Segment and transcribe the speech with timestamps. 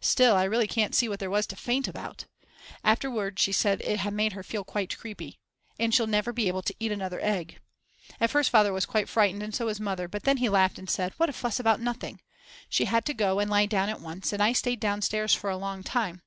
[0.00, 2.24] Still, I really can't see what there was to faint about.
[2.82, 5.38] Afterwards she said it had made her feel quite creepy.
[5.78, 7.60] And she'll never be able to eat another egg.
[8.18, 10.90] At first Father was quite frightened and so was Mother, but then he laughed and
[10.90, 12.20] said: What a fuss about nothing!
[12.68, 15.56] She had to go and lie down at once and I stayed downstairs for a
[15.56, 16.22] long time.